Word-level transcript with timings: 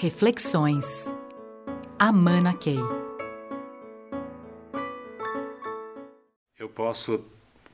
Reflexões. 0.00 1.12
Amana 1.98 2.54
Key. 2.54 2.78
Eu 6.56 6.68
posso 6.68 7.24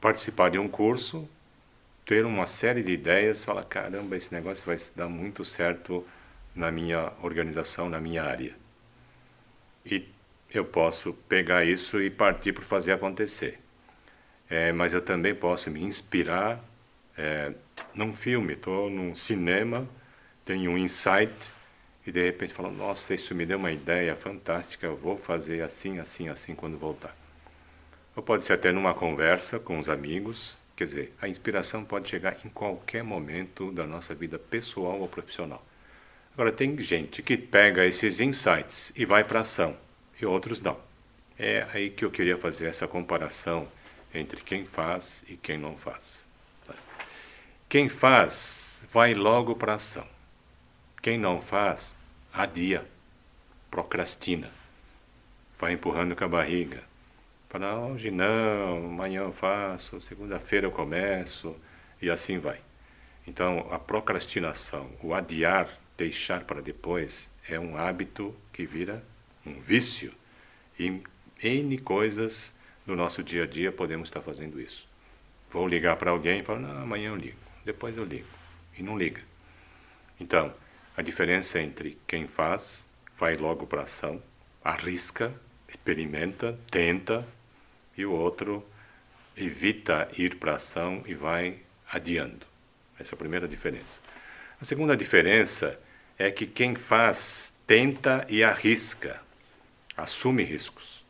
participar 0.00 0.50
de 0.50 0.58
um 0.58 0.66
curso, 0.66 1.29
ter 2.06 2.24
uma 2.24 2.46
série 2.46 2.82
de 2.82 2.92
ideias, 2.92 3.45
falar: 3.45 3.64
caramba, 3.64 4.16
esse 4.16 4.32
negócio 4.32 4.64
vai 4.64 4.79
dar 4.96 5.06
muito 5.06 5.45
certo 5.45 6.02
na 6.54 6.71
minha 6.71 7.12
organização, 7.22 7.90
na 7.90 8.01
minha 8.01 8.22
área. 8.25 8.56
E 9.85 10.09
eu 10.51 10.65
posso 10.65 11.13
pegar 11.29 11.67
isso 11.67 12.01
e 12.01 12.09
partir 12.09 12.54
para 12.54 12.65
fazer 12.65 12.93
acontecer. 12.93 13.61
É, 14.49 14.72
mas 14.72 14.95
eu 14.95 15.03
também 15.03 15.35
posso 15.35 15.71
me 15.71 15.83
inspirar 15.83 16.59
é, 17.19 17.52
num 17.93 18.15
filme, 18.15 18.55
estou 18.55 18.88
num 18.88 19.15
cinema, 19.15 19.87
tenho 20.43 20.70
um 20.70 20.79
insight 20.79 21.52
e 22.06 22.12
de 22.12 22.23
repente 22.23 22.52
falo, 22.52 22.70
nossa, 22.70 23.14
isso 23.14 23.34
me 23.34 23.46
deu 23.46 23.58
uma 23.58 23.72
ideia 23.72 24.14
fantástica, 24.14 24.86
eu 24.86 24.96
vou 24.96 25.16
fazer 25.16 25.62
assim, 25.62 25.98
assim, 25.98 26.28
assim 26.28 26.54
quando 26.54 26.76
voltar. 26.76 27.16
Ou 28.14 28.22
pode 28.22 28.45
ser 28.45 28.52
até 28.52 28.70
numa 28.70 28.95
conversa 28.95 29.58
com 29.58 29.78
os 29.78 29.88
amigos, 29.88 30.56
quer 30.76 30.84
dizer, 30.84 31.14
a 31.20 31.28
inspiração 31.28 31.84
pode 31.84 32.09
chegar 32.09 32.36
em 32.45 32.48
qualquer 32.48 33.02
momento 33.02 33.72
da 33.72 33.86
nossa 33.86 34.14
vida 34.14 34.38
pessoal 34.38 35.00
ou 35.00 35.09
profissional. 35.09 35.64
Agora, 36.34 36.52
tem 36.52 36.76
gente 36.78 37.22
que 37.22 37.36
pega 37.36 37.86
esses 37.86 38.20
insights 38.20 38.92
e 38.96 39.04
vai 39.04 39.24
para 39.24 39.40
ação, 39.40 39.76
e 40.20 40.26
outros 40.26 40.60
não. 40.60 40.78
É 41.38 41.66
aí 41.73 41.90
que 41.90 42.04
eu 42.04 42.10
queria 42.10 42.36
fazer 42.36 42.66
essa 42.66 42.86
comparação 42.86 43.68
entre 44.12 44.42
quem 44.42 44.64
faz 44.64 45.24
e 45.28 45.36
quem 45.36 45.59
não 45.59 45.76
faz. 45.76 46.28
Quem 47.68 47.88
faz, 47.88 48.82
vai 48.88 49.14
logo 49.14 49.56
para 49.56 49.74
ação. 49.74 50.13
Quem 51.04 51.18
não 51.18 51.38
faz, 51.38 51.94
adia, 52.32 52.82
procrastina, 53.70 54.50
vai 55.59 55.74
empurrando 55.74 56.16
com 56.16 56.24
a 56.24 56.29
barriga. 56.29 56.82
Fala, 57.51 57.88
hoje 57.88 58.10
não, 58.10 58.87
amanhã 58.87 59.20
eu 59.20 59.30
faço, 59.30 60.01
segunda-feira 60.01 60.66
eu 60.66 60.70
começo, 60.70 61.54
e 62.01 62.09
assim 62.09 62.38
vai. 62.38 62.59
Então, 63.26 63.68
a 63.70 63.79
procrastinação, 63.79 64.91
o 65.03 65.12
adiar, 65.12 65.69
deixar 65.95 66.45
para 66.45 66.62
depois, 66.62 67.31
é 67.47 67.61
um 67.61 67.77
hábito 67.77 68.34
que 68.51 68.64
vira 68.64 69.05
um 69.45 69.61
vício. 69.61 70.11
E 70.79 71.03
N 71.42 71.79
coisas 71.81 72.55
no 72.86 72.97
nosso 72.97 73.23
dia 73.23 73.42
a 73.42 73.47
dia 73.47 73.70
podemos 73.70 74.09
estar 74.09 74.23
fazendo 74.23 74.59
isso. 74.59 74.89
Vou 75.51 75.69
ligar 75.69 75.97
para 75.97 76.12
alguém 76.12 76.41
e 76.41 76.42
falar, 76.42 76.61
não, 76.61 76.81
amanhã 76.81 77.11
eu 77.11 77.17
ligo, 77.17 77.36
depois 77.62 77.95
eu 77.95 78.05
ligo. 78.05 78.29
E 78.79 78.83
não 78.83 78.97
liga. 78.97 79.20
Então, 80.19 80.55
a 80.97 81.03
diferença 81.03 81.61
entre 81.61 81.98
quem 82.06 82.28
faz, 82.28 82.89
vai 83.19 83.37
logo 83.37 83.67
para 83.67 83.81
a 83.81 83.84
ação, 83.84 84.23
arrisca, 84.62 85.34
experimenta, 85.69 86.59
tenta, 86.70 87.27
e 87.97 88.05
o 88.05 88.12
outro 88.12 88.64
evita 89.36 90.09
ir 90.17 90.36
para 90.36 90.53
a 90.53 90.56
ação 90.56 91.03
e 91.06 91.14
vai 91.14 91.61
adiando. 91.91 92.47
Essa 92.98 93.14
é 93.14 93.17
a 93.17 93.19
primeira 93.19 93.48
diferença. 93.48 93.98
A 94.61 94.64
segunda 94.64 94.97
diferença 94.97 95.78
é 96.19 96.31
que 96.31 96.47
quem 96.47 96.77
faz 96.77 97.53
tenta 97.67 98.25
e 98.29 98.45
arrisca, 98.45 99.20
assume 99.97 100.45
riscos. 100.45 101.05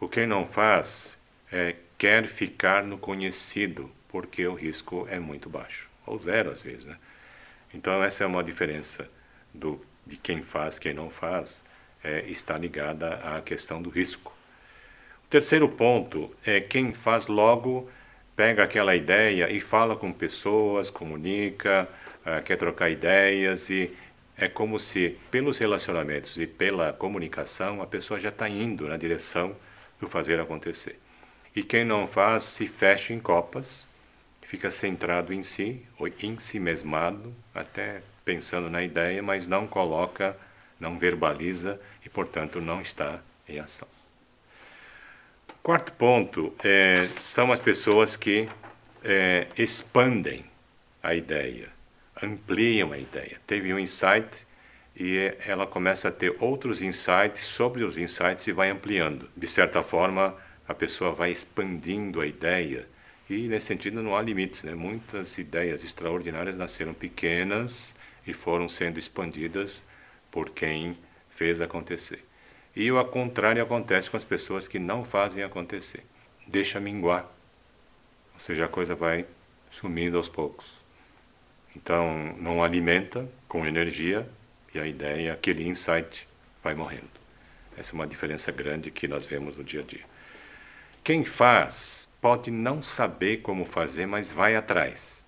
O 0.00 0.08
quem 0.08 0.26
não 0.26 0.46
faz 0.46 1.18
é, 1.50 1.74
quer 1.98 2.28
ficar 2.28 2.84
no 2.84 2.98
conhecido, 2.98 3.90
porque 4.08 4.46
o 4.46 4.54
risco 4.54 5.06
é 5.10 5.18
muito 5.18 5.48
baixo, 5.48 5.88
ou 6.04 6.18
zero 6.18 6.50
às 6.50 6.60
vezes. 6.60 6.84
Né? 6.84 6.96
Então, 7.74 8.02
essa 8.02 8.24
é 8.24 8.26
uma 8.26 8.44
diferença 8.44 9.08
do, 9.56 9.80
de 10.06 10.16
quem 10.16 10.42
faz, 10.42 10.78
quem 10.78 10.94
não 10.94 11.10
faz, 11.10 11.64
é, 12.04 12.24
está 12.28 12.56
ligada 12.56 13.14
à 13.16 13.40
questão 13.40 13.82
do 13.82 13.90
risco. 13.90 14.32
O 15.24 15.28
terceiro 15.28 15.68
ponto 15.68 16.32
é 16.44 16.60
quem 16.60 16.94
faz 16.94 17.26
logo 17.26 17.90
pega 18.36 18.62
aquela 18.62 18.94
ideia 18.94 19.50
e 19.50 19.60
fala 19.60 19.96
com 19.96 20.12
pessoas, 20.12 20.90
comunica, 20.90 21.88
uh, 22.20 22.42
quer 22.44 22.56
trocar 22.56 22.90
ideias 22.90 23.70
e 23.70 23.96
é 24.36 24.46
como 24.46 24.78
se 24.78 25.16
pelos 25.30 25.56
relacionamentos 25.56 26.36
e 26.36 26.46
pela 26.46 26.92
comunicação 26.92 27.80
a 27.80 27.86
pessoa 27.86 28.20
já 28.20 28.28
está 28.28 28.46
indo 28.46 28.86
na 28.86 28.98
direção 28.98 29.56
do 29.98 30.06
fazer 30.06 30.38
acontecer. 30.38 31.00
E 31.54 31.62
quem 31.62 31.86
não 31.86 32.06
faz 32.06 32.42
se 32.42 32.66
fecha 32.66 33.14
em 33.14 33.18
copas, 33.18 33.88
fica 34.42 34.70
centrado 34.70 35.32
em 35.32 35.42
si, 35.42 35.82
ou 35.98 36.06
em 36.06 36.38
si 36.38 36.60
mesmado, 36.60 37.34
até 37.54 38.02
pensando 38.26 38.68
na 38.68 38.82
ideia, 38.82 39.22
mas 39.22 39.46
não 39.46 39.68
coloca, 39.68 40.36
não 40.80 40.98
verbaliza 40.98 41.80
e, 42.04 42.08
portanto, 42.08 42.60
não 42.60 42.82
está 42.82 43.20
em 43.48 43.60
ação. 43.60 43.86
Quarto 45.62 45.92
ponto 45.92 46.52
é, 46.62 47.08
são 47.16 47.52
as 47.52 47.60
pessoas 47.60 48.16
que 48.16 48.48
é, 49.04 49.46
expandem 49.56 50.44
a 51.00 51.14
ideia, 51.14 51.68
ampliam 52.20 52.92
a 52.92 52.98
ideia. 52.98 53.40
Teve 53.46 53.72
um 53.72 53.78
insight 53.78 54.44
e 54.96 55.32
ela 55.46 55.64
começa 55.64 56.08
a 56.08 56.12
ter 56.12 56.34
outros 56.40 56.82
insights 56.82 57.44
sobre 57.44 57.84
os 57.84 57.96
insights 57.96 58.44
e 58.48 58.52
vai 58.52 58.70
ampliando. 58.70 59.30
De 59.36 59.46
certa 59.46 59.84
forma, 59.84 60.34
a 60.66 60.74
pessoa 60.74 61.12
vai 61.12 61.30
expandindo 61.30 62.20
a 62.20 62.26
ideia 62.26 62.88
e 63.30 63.46
nesse 63.46 63.66
sentido 63.66 64.02
não 64.02 64.16
há 64.16 64.22
limites, 64.22 64.64
né? 64.64 64.74
Muitas 64.74 65.38
ideias 65.38 65.84
extraordinárias 65.84 66.56
nasceram 66.56 66.92
pequenas 66.92 67.94
e 68.26 68.32
foram 68.32 68.68
sendo 68.68 68.98
expandidas 68.98 69.84
por 70.30 70.50
quem 70.50 70.96
fez 71.30 71.60
acontecer. 71.60 72.24
E 72.74 72.90
o 72.92 73.04
contrário 73.06 73.62
acontece 73.62 74.10
com 74.10 74.16
as 74.16 74.24
pessoas 74.24 74.68
que 74.68 74.78
não 74.78 75.04
fazem 75.04 75.42
acontecer. 75.42 76.04
Deixa 76.46 76.78
minguar. 76.78 77.24
Ou 78.34 78.40
seja, 78.40 78.66
a 78.66 78.68
coisa 78.68 78.94
vai 78.94 79.26
sumindo 79.70 80.16
aos 80.16 80.28
poucos. 80.28 80.66
Então, 81.74 82.34
não 82.38 82.62
alimenta 82.62 83.28
com 83.48 83.66
energia 83.66 84.28
e 84.74 84.78
a 84.78 84.86
ideia, 84.86 85.32
aquele 85.32 85.66
insight, 85.66 86.28
vai 86.62 86.74
morrendo. 86.74 87.08
Essa 87.76 87.92
é 87.92 87.94
uma 87.94 88.06
diferença 88.06 88.50
grande 88.52 88.90
que 88.90 89.06
nós 89.08 89.24
vemos 89.24 89.56
no 89.56 89.64
dia 89.64 89.80
a 89.80 89.84
dia. 89.84 90.04
Quem 91.04 91.24
faz 91.24 92.08
pode 92.20 92.50
não 92.50 92.82
saber 92.82 93.38
como 93.38 93.64
fazer, 93.64 94.06
mas 94.06 94.32
vai 94.32 94.56
atrás. 94.56 95.24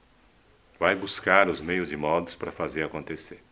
Vai 0.79 0.95
buscar 0.95 1.49
os 1.49 1.61
meios 1.61 1.91
e 1.91 1.97
modos 1.97 2.37
para 2.37 2.53
fazer 2.53 2.85
acontecer. 2.85 3.43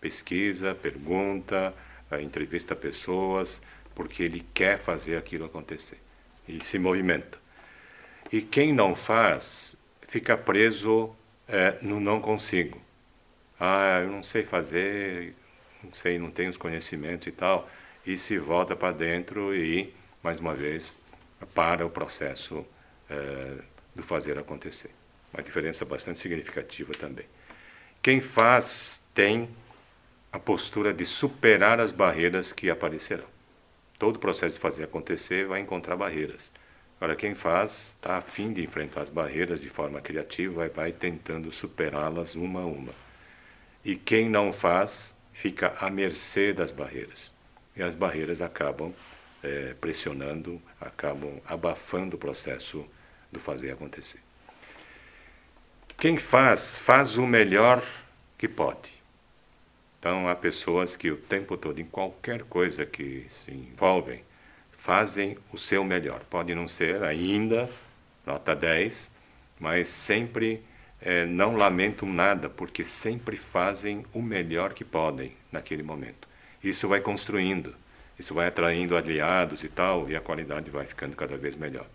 Pesquisa, 0.00 0.74
pergunta, 0.74 1.72
entrevista 2.20 2.74
pessoas, 2.74 3.62
porque 3.94 4.22
ele 4.22 4.44
quer 4.52 4.78
fazer 4.78 5.16
aquilo 5.16 5.44
acontecer. 5.44 5.98
E 6.48 6.62
se 6.64 6.78
movimenta. 6.78 7.38
E 8.32 8.40
quem 8.40 8.72
não 8.72 8.96
faz, 8.96 9.76
fica 10.08 10.36
preso 10.36 11.14
é, 11.46 11.78
no 11.82 12.00
não 12.00 12.20
consigo. 12.20 12.80
Ah, 13.60 14.00
eu 14.02 14.10
não 14.10 14.22
sei 14.22 14.42
fazer, 14.42 15.34
não 15.82 15.92
sei, 15.92 16.18
não 16.18 16.30
tenho 16.30 16.50
os 16.50 16.56
conhecimentos 16.56 17.26
e 17.26 17.32
tal. 17.32 17.68
E 18.04 18.18
se 18.18 18.38
volta 18.38 18.74
para 18.74 18.92
dentro 18.92 19.54
e, 19.54 19.94
mais 20.22 20.40
uma 20.40 20.54
vez, 20.54 20.98
para 21.54 21.86
o 21.86 21.90
processo 21.90 22.66
é, 23.08 23.58
do 23.94 24.02
fazer 24.02 24.38
acontecer. 24.38 24.90
Uma 25.32 25.42
diferença 25.42 25.84
bastante 25.84 26.18
significativa 26.18 26.92
também. 26.92 27.26
Quem 28.02 28.20
faz 28.20 29.00
tem 29.14 29.48
a 30.32 30.38
postura 30.38 30.92
de 30.92 31.06
superar 31.06 31.80
as 31.80 31.92
barreiras 31.92 32.52
que 32.52 32.68
aparecerão. 32.68 33.26
Todo 33.98 34.16
o 34.16 34.18
processo 34.18 34.56
de 34.56 34.60
fazer 34.60 34.84
acontecer 34.84 35.46
vai 35.46 35.60
encontrar 35.60 35.96
barreiras. 35.96 36.52
Agora, 36.96 37.16
quem 37.16 37.34
faz 37.34 37.94
está 37.94 38.18
a 38.18 38.20
fim 38.20 38.52
de 38.52 38.62
enfrentar 38.62 39.02
as 39.02 39.10
barreiras 39.10 39.60
de 39.60 39.68
forma 39.68 40.00
criativa 40.00 40.66
e 40.66 40.68
vai 40.68 40.92
tentando 40.92 41.50
superá-las 41.50 42.34
uma 42.34 42.60
a 42.60 42.66
uma. 42.66 42.92
E 43.84 43.96
quem 43.96 44.28
não 44.28 44.52
faz 44.52 45.14
fica 45.32 45.74
à 45.80 45.90
mercê 45.90 46.52
das 46.52 46.70
barreiras. 46.70 47.32
E 47.74 47.82
as 47.82 47.94
barreiras 47.94 48.40
acabam 48.40 48.94
é, 49.42 49.74
pressionando, 49.80 50.60
acabam 50.80 51.40
abafando 51.44 52.16
o 52.16 52.18
processo 52.18 52.86
do 53.30 53.40
fazer 53.40 53.72
acontecer. 53.72 54.20
Quem 56.02 56.18
faz, 56.18 56.80
faz 56.80 57.16
o 57.16 57.24
melhor 57.24 57.80
que 58.36 58.48
pode. 58.48 58.92
Então, 60.00 60.28
há 60.28 60.34
pessoas 60.34 60.96
que 60.96 61.12
o 61.12 61.16
tempo 61.16 61.56
todo, 61.56 61.80
em 61.80 61.84
qualquer 61.84 62.42
coisa 62.42 62.84
que 62.84 63.24
se 63.28 63.52
envolvem, 63.52 64.24
fazem 64.72 65.38
o 65.52 65.56
seu 65.56 65.84
melhor. 65.84 66.24
Pode 66.28 66.56
não 66.56 66.66
ser 66.66 67.04
ainda 67.04 67.70
nota 68.26 68.52
10, 68.52 69.12
mas 69.60 69.88
sempre 69.90 70.64
é, 71.00 71.24
não 71.24 71.54
lamentam 71.54 72.12
nada, 72.12 72.50
porque 72.50 72.82
sempre 72.82 73.36
fazem 73.36 74.04
o 74.12 74.20
melhor 74.20 74.74
que 74.74 74.84
podem 74.84 75.36
naquele 75.52 75.84
momento. 75.84 76.26
Isso 76.64 76.88
vai 76.88 77.00
construindo, 77.00 77.76
isso 78.18 78.34
vai 78.34 78.48
atraindo 78.48 78.96
aliados 78.96 79.62
e 79.62 79.68
tal, 79.68 80.10
e 80.10 80.16
a 80.16 80.20
qualidade 80.20 80.68
vai 80.68 80.84
ficando 80.84 81.14
cada 81.14 81.36
vez 81.36 81.54
melhor. 81.54 81.86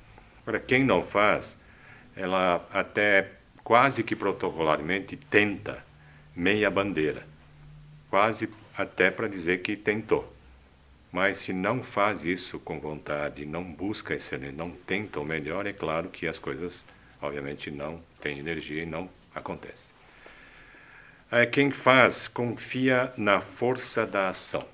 Agora, 0.43 0.61
quem 0.61 0.85
não 0.85 1.03
faz, 1.03 1.59
ela 2.15 2.65
até 2.71 3.31
quase 3.67 4.01
que 4.01 4.15
protocolarmente 4.15 5.17
tenta 5.17 5.85
meia 6.33 6.71
bandeira 6.71 7.27
quase 8.09 8.47
até 8.77 9.11
para 9.11 9.27
dizer 9.27 9.61
que 9.61 9.75
tentou. 9.75 10.33
Mas 11.11 11.39
se 11.39 11.51
não 11.51 11.83
faz 11.83 12.23
isso 12.23 12.59
com 12.59 12.79
vontade, 12.79 13.45
não 13.45 13.65
busca 13.65 14.15
excelência, 14.15 14.55
não 14.55 14.71
tenta 14.71 15.19
o 15.19 15.25
melhor, 15.25 15.67
é 15.67 15.73
claro 15.73 16.07
que 16.07 16.25
as 16.25 16.39
coisas, 16.39 16.85
obviamente, 17.21 17.69
não 17.69 18.01
têm 18.21 18.39
energia 18.39 18.83
e 18.83 18.85
não 18.85 19.09
acontecem. 19.35 19.93
É, 21.29 21.45
quem 21.45 21.69
faz 21.69 22.29
confia 22.29 23.11
na 23.17 23.41
força 23.41 24.07
da 24.07 24.29
ação. 24.29 24.65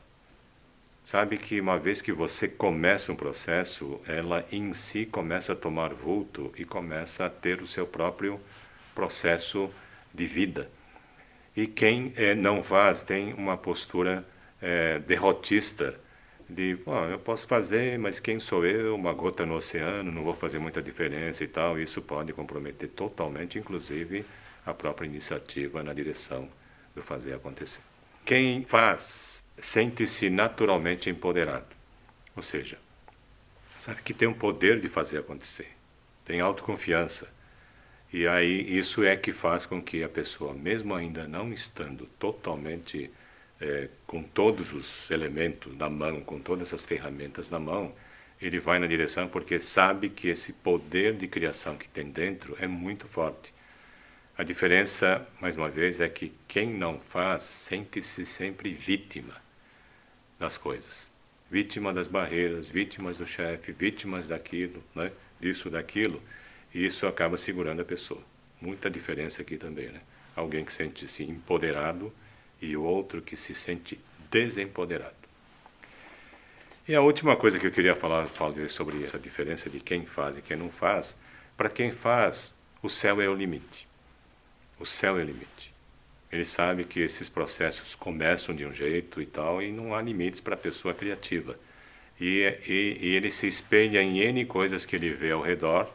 Sabe 1.03 1.39
que 1.39 1.59
uma 1.59 1.79
vez 1.79 1.99
que 1.99 2.11
você 2.11 2.47
começa 2.47 3.11
um 3.11 3.15
processo, 3.15 3.99
ela 4.07 4.45
em 4.51 4.71
si 4.75 5.03
começa 5.03 5.53
a 5.53 5.55
tomar 5.55 5.95
vulto 5.95 6.53
e 6.55 6.63
começa 6.63 7.25
a 7.25 7.29
ter 7.31 7.59
o 7.59 7.65
seu 7.65 7.87
próprio 7.87 8.39
processo 8.93 9.69
de 10.13 10.25
vida. 10.25 10.69
E 11.55 11.67
quem 11.67 12.13
é, 12.15 12.33
não 12.33 12.63
faz 12.63 13.03
tem 13.03 13.33
uma 13.33 13.57
postura 13.57 14.25
é, 14.61 14.99
derrotista 14.99 15.99
de, 16.49 16.77
oh, 16.85 17.05
eu 17.05 17.19
posso 17.19 17.47
fazer, 17.47 17.97
mas 17.97 18.19
quem 18.19 18.39
sou 18.39 18.65
eu? 18.65 18.95
Uma 18.95 19.13
gota 19.13 19.45
no 19.45 19.55
oceano, 19.55 20.11
não 20.11 20.23
vou 20.23 20.33
fazer 20.33 20.59
muita 20.59 20.81
diferença 20.81 21.43
e 21.43 21.47
tal. 21.47 21.79
Isso 21.79 22.01
pode 22.01 22.33
comprometer 22.33 22.89
totalmente, 22.89 23.57
inclusive, 23.57 24.25
a 24.65 24.73
própria 24.73 25.05
iniciativa 25.05 25.83
na 25.83 25.93
direção 25.93 26.47
do 26.95 27.01
fazer 27.01 27.33
acontecer. 27.33 27.81
Quem 28.25 28.63
faz 28.63 29.43
sente-se 29.57 30.29
naturalmente 30.29 31.09
empoderado, 31.09 31.67
ou 32.35 32.41
seja, 32.41 32.77
sabe 33.77 34.01
que 34.01 34.13
tem 34.13 34.27
o 34.27 34.33
poder 34.33 34.79
de 34.79 34.87
fazer 34.87 35.17
acontecer, 35.17 35.69
tem 36.25 36.39
autoconfiança. 36.39 37.31
E 38.13 38.27
aí 38.27 38.77
isso 38.77 39.03
é 39.03 39.17
que 39.17 39.33
faz 39.33 39.65
com 39.65 39.81
que 39.81 40.03
a 40.03 40.09
pessoa, 40.09 40.53
mesmo 40.53 40.93
ainda 40.93 41.27
não 41.27 41.51
estando 41.51 42.05
totalmente 42.19 43.11
é, 43.59 43.89
com 44.05 44.21
todos 44.21 44.71
os 44.71 45.09
elementos 45.09 45.75
na 45.75 45.89
mão, 45.89 46.21
com 46.21 46.39
todas 46.39 46.67
essas 46.67 46.85
ferramentas 46.85 47.49
na 47.49 47.59
mão, 47.59 47.91
ele 48.39 48.59
vai 48.59 48.77
na 48.77 48.85
direção 48.85 49.27
porque 49.27 49.59
sabe 49.59 50.09
que 50.09 50.27
esse 50.27 50.53
poder 50.53 51.15
de 51.15 51.27
criação 51.27 51.75
que 51.75 51.89
tem 51.89 52.11
dentro 52.11 52.55
é 52.59 52.67
muito 52.67 53.07
forte. 53.07 53.51
A 54.37 54.43
diferença, 54.43 55.27
mais 55.41 55.57
uma 55.57 55.69
vez, 55.69 55.99
é 55.99 56.07
que 56.07 56.33
quem 56.47 56.69
não 56.71 56.99
faz 56.99 57.43
sente-se 57.43 58.27
sempre 58.27 58.73
vítima 58.73 59.41
das 60.37 60.55
coisas. 60.55 61.11
Vítima 61.49 61.91
das 61.91 62.07
barreiras, 62.07 62.69
vítimas 62.69 63.17
do 63.17 63.25
chefe, 63.25 63.71
vítimas 63.71 64.27
daquilo, 64.27 64.83
né? 64.93 65.11
disso, 65.39 65.69
daquilo. 65.69 66.21
E 66.73 66.85
isso 66.85 67.05
acaba 67.05 67.37
segurando 67.37 67.81
a 67.81 67.85
pessoa. 67.85 68.21
Muita 68.59 68.89
diferença 68.89 69.41
aqui 69.41 69.57
também. 69.57 69.89
Né? 69.89 70.01
Alguém 70.35 70.65
que 70.65 70.73
sente-se 70.73 71.23
empoderado 71.23 72.11
e 72.61 72.75
outro 72.75 73.21
que 73.21 73.37
se 73.37 73.53
sente 73.53 73.99
desempoderado. 74.31 75.23
E 76.87 76.95
a 76.95 77.01
última 77.01 77.35
coisa 77.35 77.59
que 77.59 77.67
eu 77.67 77.71
queria 77.71 77.95
falar, 77.95 78.25
falar 78.27 78.67
sobre 78.67 79.01
essa 79.03 79.17
diferença 79.17 79.69
de 79.69 79.79
quem 79.79 80.05
faz 80.05 80.37
e 80.37 80.41
quem 80.41 80.57
não 80.57 80.69
faz, 80.69 81.15
para 81.55 81.69
quem 81.69 81.91
faz, 81.91 82.53
o 82.81 82.89
céu 82.89 83.21
é 83.21 83.29
o 83.29 83.35
limite. 83.35 83.87
O 84.79 84.85
céu 84.85 85.17
é 85.17 85.21
o 85.21 85.25
limite. 85.25 85.73
Ele 86.31 86.43
sabe 86.43 86.83
que 86.83 86.99
esses 86.99 87.29
processos 87.29 87.95
começam 87.95 88.55
de 88.55 88.65
um 88.65 88.73
jeito 88.73 89.21
e 89.21 89.25
tal, 89.25 89.61
e 89.61 89.71
não 89.71 89.95
há 89.95 90.01
limites 90.01 90.39
para 90.39 90.55
a 90.55 90.57
pessoa 90.57 90.93
criativa. 90.93 91.57
E, 92.19 92.41
e, 92.67 92.97
e, 92.99 93.15
ele 93.15 93.31
se 93.31 93.47
espelha 93.47 94.01
em 94.01 94.19
N 94.19 94.43
coisas 94.45 94.85
que 94.85 94.95
ele 94.95 95.11
vê 95.11 95.31
ao 95.31 95.41
redor, 95.41 95.89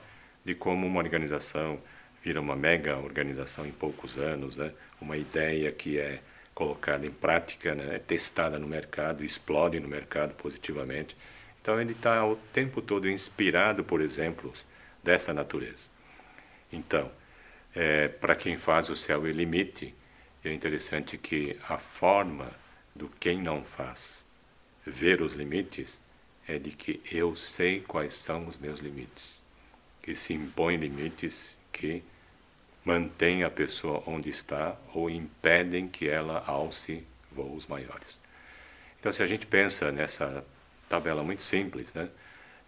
de 0.49 0.55
como 0.55 0.87
uma 0.87 0.99
organização 0.99 1.79
vira 2.25 2.41
uma 2.41 2.57
mega 2.57 2.97
organização 2.97 3.67
em 3.67 3.71
poucos 3.71 4.17
anos, 4.17 4.57
né? 4.57 4.73
uma 4.99 5.15
ideia 5.19 5.71
que 5.71 5.99
é 5.99 6.21
colocada 6.55 7.07
em 7.07 7.11
prática, 7.11 7.75
né, 7.75 7.99
testada 7.99 8.59
no 8.59 8.67
mercado, 8.67 9.23
explode 9.23 9.79
no 9.79 9.87
mercado 9.87 10.33
positivamente. 10.37 11.15
Então 11.61 11.79
ele 11.79 11.93
está 11.93 12.25
o 12.25 12.37
tempo 12.51 12.81
todo 12.81 13.11
inspirado 13.11 13.85
por 13.85 14.01
exemplos 14.01 14.67
dessa 15.05 15.35
natureza. 15.35 15.91
Então, 16.73 17.13
é, 17.75 18.09
para 18.09 18.35
quem 18.35 18.57
faz 18.57 18.89
o 18.89 18.97
céu 18.97 19.29
e 19.29 19.33
limite, 19.33 19.95
é 20.43 20.51
interessante 20.51 21.19
que 21.19 21.59
a 21.69 21.77
forma 21.77 22.51
do 22.97 23.11
quem 23.21 23.43
não 23.43 23.63
faz 23.67 24.27
ver 24.87 25.21
os 25.21 25.35
limites 25.35 26.01
é 26.47 26.59
de 26.59 26.71
que 26.71 27.03
eu 27.13 27.37
sei 27.37 27.81
quais 27.81 28.15
são 28.15 28.49
os 28.49 28.57
meus 28.57 28.81
limites, 28.81 29.43
que 30.09 30.15
se 30.15 30.33
impõem 30.33 30.79
limites 30.79 31.59
que 31.71 32.03
mantêm 32.83 33.45
a 33.45 33.51
pessoa 33.51 34.03
onde 34.07 34.31
está 34.31 34.75
ou 34.95 35.11
impedem 35.11 35.87
que 35.87 36.09
ela 36.09 36.43
alce 36.47 37.05
voos 37.31 37.67
maiores. 37.67 38.17
Então, 38.99 39.13
se 39.13 39.23
a 39.23 39.27
gente 39.27 39.47
pensa 39.47 39.93
nessa 39.93 40.43
tabela 40.89 41.23
muito 41.23 41.43
simples, 41.43 41.93
né, 41.93 42.09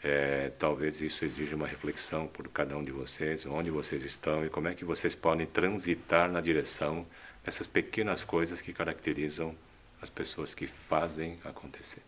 é, 0.04 0.52
talvez 0.58 1.00
isso 1.00 1.24
exija 1.24 1.56
uma 1.56 1.66
reflexão 1.66 2.26
por 2.26 2.46
cada 2.48 2.76
um 2.76 2.82
de 2.82 2.90
vocês, 2.90 3.46
onde 3.46 3.70
vocês 3.70 4.04
estão 4.04 4.44
e 4.44 4.50
como 4.50 4.68
é 4.68 4.74
que 4.74 4.84
vocês 4.84 5.14
podem 5.14 5.46
transitar 5.46 6.30
na 6.30 6.42
direção 6.42 7.06
dessas 7.42 7.66
pequenas 7.66 8.22
coisas 8.22 8.60
que 8.60 8.74
caracterizam 8.74 9.56
as 10.02 10.10
pessoas 10.10 10.54
que 10.54 10.66
fazem 10.66 11.38
acontecer. 11.42 12.02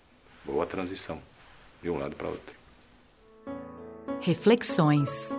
Boa 0.45 0.67
transição, 0.67 1.23
de 1.81 1.89
um 1.89 1.97
lado 1.97 2.17
para 2.17 2.29
outro. 2.29 3.82
Reflexões. 4.25 5.37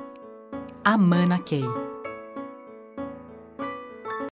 Amana 0.83 1.39
Key. 1.39 1.63